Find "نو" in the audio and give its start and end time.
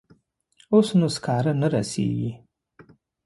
0.99-1.07